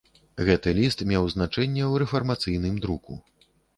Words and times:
Гэты 0.45 0.69
ліст 0.77 1.03
меў 1.11 1.27
значэнне 1.35 1.83
ў 1.91 2.03
рэфармацыйным 2.05 2.81
друку. 2.87 3.19